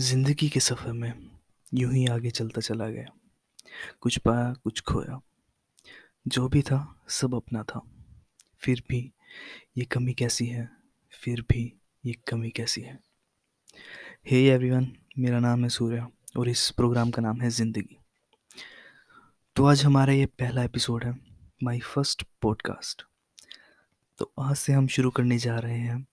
[0.00, 1.30] ज़िंदगी के सफ़र में
[1.74, 3.06] यूँ ही आगे चलता चला गया।
[4.00, 5.20] कुछ पाया, कुछ खोया।
[6.28, 7.80] जो भी था, सब अपना था।
[8.58, 9.12] फिर भी
[9.78, 10.70] ये कमी कैसी है?
[11.12, 13.00] फिर भी ये कमी कैसी है?
[14.30, 17.98] हे hey एवरीवन मेरा नाम है सूर्या और इस प्रोग्राम का नाम है ज़िंदगी।
[19.56, 21.20] तो आज हमारा ये पहला एपिसोड है
[21.62, 23.02] माय फ़र्स्ट पॉडकास्ट
[24.18, 26.06] तो आज से हम शुरू करने जा रहे हैं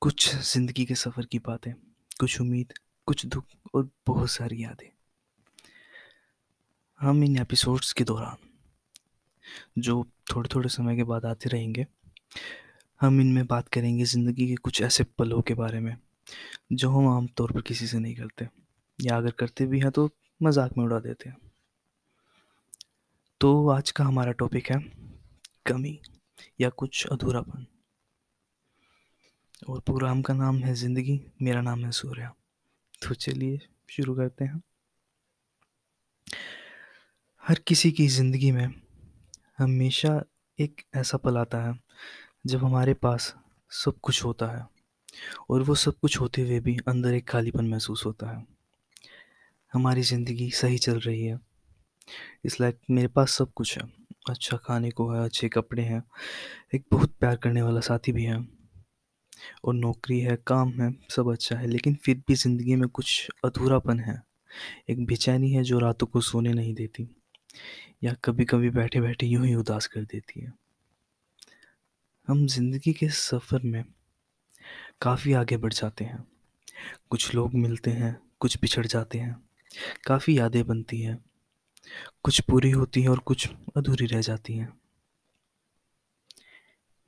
[0.00, 1.72] कुछ ज़िंदगी के सफ़र की बातें,
[2.20, 2.72] कुछ उम्मीद
[3.08, 4.88] कुछ दुख और बहुत सारी यादें।
[7.00, 8.36] हम इन एपिसोड्स के दौरान,
[9.78, 11.86] जो थोड़े थोड़े समय के बाद आते रहेंगे,
[13.00, 15.96] हम इनमें बात करेंगे ज़िंदगी के कुछ ऐसे पलों के बारे में,
[16.72, 18.48] जो हम आमतौर पर किसी से नहीं करते,
[18.98, 20.08] या अगर करते भी हैं तो
[20.40, 21.36] मज़ाक में उड़ा देते हैं।
[23.40, 24.78] तो आज का हमारा टॉपिक है,
[25.66, 25.98] कमी
[26.60, 27.66] या कुछ अधूरापन।
[29.68, 32.32] और प्रोग्राम का नाम है ज़िंदगी, मेरा नाम है सूर्या।
[33.02, 33.58] तो चलिए
[33.90, 34.62] शुरू करते हैं।
[37.42, 38.74] हर किसी की ज़िंदगी में
[39.58, 40.22] हमेशा
[40.58, 41.78] एक ऐसा पल आता है,
[42.46, 43.34] जब हमारे पास
[43.70, 44.66] सब कुछ होता है
[45.50, 48.46] और वो सब कुछ होते हुए भी अंदर एक खालीपन महसूस होता है।
[49.72, 51.38] हमारी ज़िंदगी सही चल रही है।
[52.44, 53.84] इस लाइक मेरे पास सब कुछ है।
[54.30, 56.02] अच्छा खाने को है, अच्छे कपड़े हैं,
[56.74, 58.59] एक बहुत प्यार करने वाला साथी भी है।
[59.64, 64.00] और नौकरी है, काम है, सब अच्छा है, लेकिन फिर भी ज़िंदगी में कुछ अधूरापन
[64.00, 64.22] है।
[64.90, 67.08] एक बेचैनी है जो रातों को सोने नहीं देती
[68.04, 70.52] या कभी कभी बैठे बैठे यूँ ही उदास कर देती है।
[72.28, 73.84] हम ज़िंदगी के सफ़र में
[75.02, 76.24] काफ़ी आगे बढ़ जाते हैं।
[77.10, 79.36] कुछ लोग मिलते हैं, कुछ बिछड़ जाते हैं,
[80.06, 81.18] काफ़ी यादें बनती हैं,
[82.24, 84.72] कुछ पूरी होती हैं और कुछ अधूरी रह जाती हैं।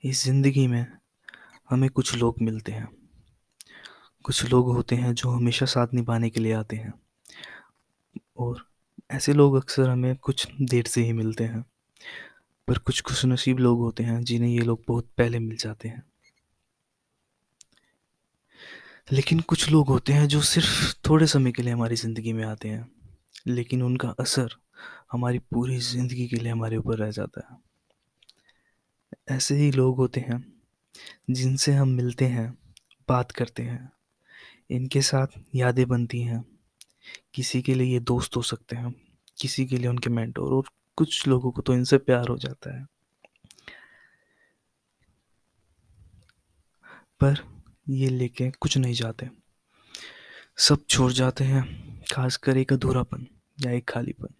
[0.05, 0.87] इस ज़िंदगी में
[1.73, 2.89] हमें कुछ लोग मिलते हैं।
[4.25, 6.93] कुछ लोग होते हैं जो हमेशा साथ निभाने के लिए आते हैं।
[8.37, 8.67] और
[9.11, 11.65] ऐसे लोग अक्सर हमें कुछ देर से ही मिलते हैं।
[12.69, 16.03] पर कुछ खुशनसीब लोग होते हैं जिन्हें ये लोग बहुत पहले मिल जाते हैं।
[19.13, 22.69] लेकिन कुछ लोग होते हैं जो सिर्फ़ थोड़े समय के लिए हमारी ज़िंदगी में आते
[22.69, 22.91] हैं।
[23.47, 24.49] लेकिन उनका असर
[25.13, 27.59] हमारी पूरी ज़िंदगी के लिए हमारे ऊपर रह जाता है।
[29.37, 30.62] ऐसे ही लोग होते हैं
[31.31, 32.59] जिनसे हम मिलते हैं,
[33.09, 33.93] बात करते हैं,
[34.71, 36.45] इनके साथ यादें बनती हैं।
[37.35, 38.95] किसी के लिए ये दोस्त हो सकते हैं,
[39.41, 40.65] किसी के लिए उनके मेंटोर और
[40.97, 42.87] कुछ लोगों को तो इनसे प्यार हो जाता है।
[47.21, 49.31] पर ये लेके कुछ नहीं जाते।
[50.57, 53.27] सब छोड़ जाते हैं, खासकर एक अधूरापन
[53.61, 54.35] या एक खालीपन।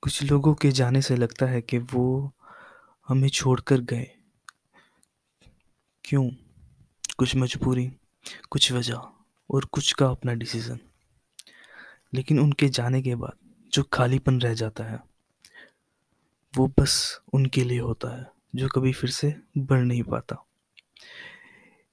[0.00, 2.34] कुछ लोगों के जाने से लगता है कि वो
[3.12, 4.10] हमें छोड़कर गए।
[6.04, 6.30] क्यों?
[7.18, 7.92] कुछ मजबूरी,
[8.50, 9.00] कुछ वजह
[9.50, 10.78] और कुछ का अपना डिसीज़न
[12.14, 13.32] लेकिन उनके जाने के बाद
[13.72, 15.00] जो खालीपन रह जाता है,
[16.56, 20.44] वो बस उनके लिए होता है, जो कभी फिर से बढ़ नहीं पाता।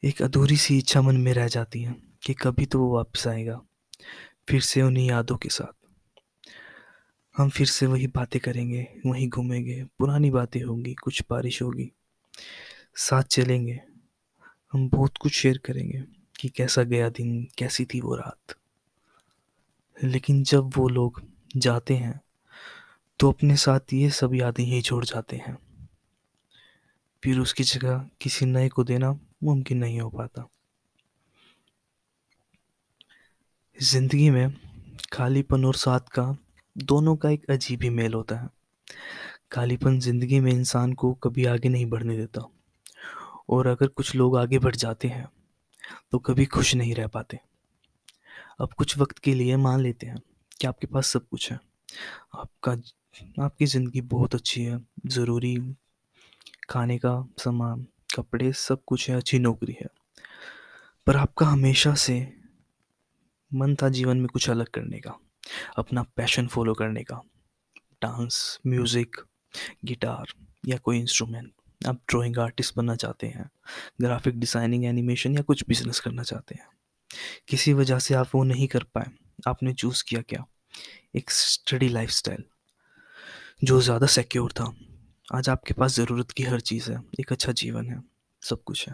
[0.03, 3.62] एक अधूरी सी इच्छा मन में रह जाती है कि कभी तो वो वापस आएगा,
[4.50, 5.78] फिर से उन्हीं यादों के साथ।
[7.39, 11.91] हम फिर से वही बातें करेंगे, वहीं घूमेंगे, पुरानी बातें होंगी, कुछ बारिश होगी,
[12.97, 13.79] साथ चलेंगे,
[14.73, 16.03] हम बहुत कुछ शेयर करेंगे
[16.39, 18.55] कि कैसा गया दिन, कैसी थी वो रात।
[19.97, 21.22] लेकिन जब वो लोग
[21.57, 22.19] जाते हैं
[23.19, 25.57] तो अपने साथ ये सब यादें ही छोड़ जाते हैं।
[27.23, 29.11] फिर उसकी जगह किसी नए को देना
[29.44, 30.47] मुमकिन नहीं हो पाता।
[33.77, 34.53] ज़िंदगी में
[35.13, 36.35] खालीपन और साथ का
[36.79, 38.50] दोनों का एक अजीब ही मेल होता है।
[39.51, 42.41] खालीपन ज़िंदगी में इंसान को कभी आगे नहीं बढ़ने देता।
[43.50, 45.28] और अगर कुछ लोग आगे बढ़ जाते हैं
[46.12, 47.39] तो कभी खुश नहीं रह पाते।
[48.62, 50.22] अब कुछ वक्त के लिए मान लेते हैं
[50.62, 51.59] कि आपके पास सब कुछ है।
[52.35, 52.72] आपका
[53.44, 55.56] आपकी ज़िंदगी बहुत अच्छी है, ज़रूरी
[56.69, 57.85] खाने का, सामान,
[58.16, 59.88] कपड़े, सब कुछ है, अच्छी नौकरी है।
[61.07, 62.19] पर आपका हमेशा से
[63.51, 65.18] मन था जीवन में कुछ अलग करने का।
[65.78, 67.22] अपना पैशन फॉलो करने का।
[68.04, 69.16] डांस, म्यूज़िक,
[69.86, 70.34] गिटार
[70.68, 71.51] या कोई इंस्ट्रूमेंट।
[71.81, 73.50] आप ड्राइंग आर्टिस्ट बनना चाहते हैं,
[74.01, 76.68] ग्राफिक डिज़ाइनिंग, एनिमेशन या कुछ बिज़नेस करना चाहते हैं।
[77.48, 79.12] किसी वजह से आप वो नहीं कर पाए।
[79.48, 80.46] आपने चूज़ किया क्या?
[81.16, 82.44] एक स्टडी लाइफस्टाइल
[83.63, 84.74] जो ज़्यादा सिक्योर था।
[85.34, 88.04] आज आपके पास ज़रूरत की हर चीज़ है। एक अच्छा जीवन है।
[88.42, 88.94] सब कुछ है।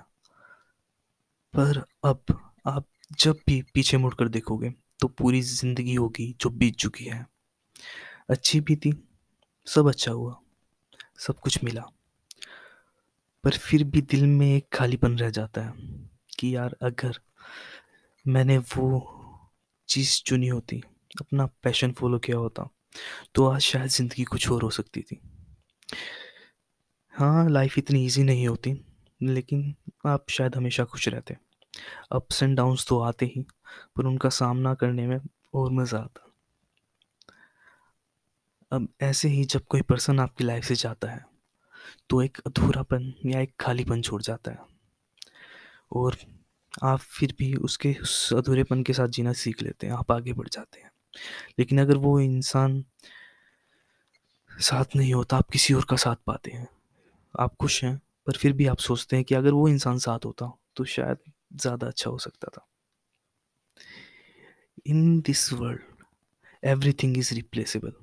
[1.53, 2.87] पर अब आप
[3.19, 7.25] जब भी पीछे मुड़कर देखोगे तो पूरी ज़िंदगी होगी जो बीत चुकी है।
[8.29, 8.93] अच्छी भी थी
[9.67, 10.35] सब अच्छा हुआ,
[11.19, 11.83] सब कुछ मिला।
[13.43, 15.73] पर फिर भी दिल में एक खालीपन रह जाता है
[16.39, 17.19] कि यार अगर
[18.25, 18.87] मैंने वो
[19.89, 20.81] चीज़ चुनी होती,
[21.21, 22.69] अपना पैशन फॉलो किया होता
[23.35, 25.19] तो आज शायद ज़िंदगी कुछ और हो सकती थी।
[27.13, 28.73] हाँ लाइफ इतनी इजी नहीं होती,
[29.21, 29.73] लेकिन
[30.05, 31.35] आप शायद हमेशा खुश रहते।
[32.11, 33.45] अप्स एंड डाउन्स तो आते ही,
[33.95, 35.19] पर उनका सामना करने में
[35.53, 36.21] और मज़ा आता।
[38.71, 41.25] अब ऐसे ही जब कोई पर्सन आपकी लाइफ से जाता है
[42.09, 44.57] तो एक अधूरापन या एक खालीपन छोड़ जाता है।
[45.91, 46.17] और
[46.83, 50.47] आप फिर भी उसके उस अधूरेपन के साथ जीना सीख लेते हैं, आप आगे बढ़
[50.47, 50.91] जाते हैं।
[51.59, 52.83] लेकिन अगर वो इंसान
[54.51, 56.67] साथ नहीं होता, आप किसी और का साथ पाते हैं।
[57.33, 60.51] आप खुश हैं, पर फिर भी आप सोचते हैं कि अगर वो इंसान साथ होता
[60.75, 61.17] तो शायद
[61.55, 62.65] ज़्यादा अच्छा हो सकता था।
[64.85, 66.03] In this world
[66.63, 67.93] everything is replaceable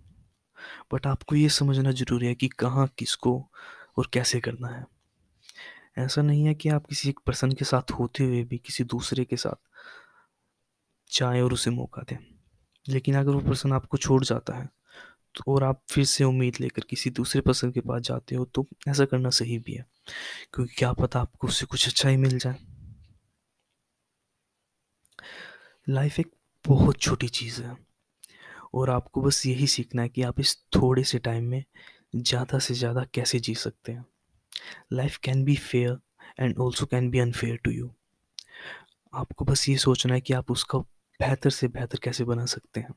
[0.93, 3.39] but आपको ये समझना ज़रूरी है कि कहाँ किसको
[3.99, 4.85] और कैसे करना है।
[5.99, 9.25] ऐसा नहीं है कि आप किसी एक पर्सन के साथ होते हुए भी किसी दूसरे
[9.25, 9.57] के साथ
[11.11, 12.17] चाहें और उसे मौका दें।
[12.87, 14.69] लेकिन अगर वो पर्सन आपको छोड़ जाता है
[15.35, 18.67] तो और आप फिर से उम्मीद लेकर किसी दूसरे पर्सन के पास जाते हो तो
[18.89, 19.87] ऐसा करना सही भी है।
[20.55, 22.57] क्योंकि क्या पता आपको उससे कुछ अच्छा ही मिल जाए।
[25.87, 26.31] लाइफ एक
[26.65, 27.77] बहुत छोटी चीज़ है।
[28.75, 31.65] और आपको बस यही सीखना है कि आप इस थोड़े से टाइम में
[32.17, 34.05] ज़्यादा से ज़्यादा कैसे जी सकते हैं।
[34.93, 35.99] Life can be fair
[36.41, 37.91] and also can be unfair to you.
[39.13, 42.95] आपको बस ये सोचना है कि आप उसका बेहतर से बेहतर कैसे बना सकते हैं।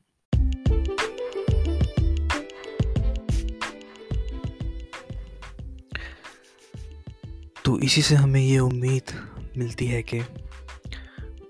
[7.64, 9.12] तो इसी से हमें ये उम्मीद
[9.56, 10.20] मिलती है कि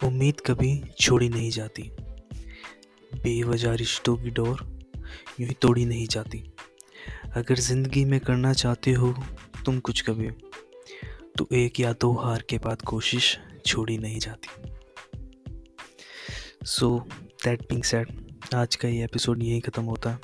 [0.06, 0.70] उम्मीद कभी
[1.00, 1.82] छोड़ी नहीं जाती।
[3.14, 4.64] बेवजह रिश्तों की डोर
[5.40, 6.42] यूँ ही तोड़ी नहीं जाती।
[7.36, 9.14] अगर ज़िंदगी में करना चाहते हो
[9.64, 10.30] तुम कुछ कभी
[11.38, 13.36] तो एक या दो हार के बाद कोशिश
[13.66, 14.48] छोड़ी नहीं जाती।
[16.66, 16.98] सो
[17.44, 18.12] दैट बिंग सेड
[18.54, 20.18] आज का ये एपिसोड यहीं ख़त्म होता है।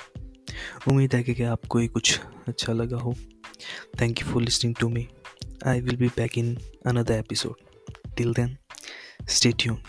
[0.89, 2.19] उम्मीद है कि आपको ये कुछ
[2.49, 3.15] अच्छा लगा हो।
[4.01, 5.09] Thank you for listening to me
[5.65, 6.49] I will be back in
[6.91, 7.59] another episode.
[8.17, 8.49] Till then,
[9.27, 9.81] Stay tuned.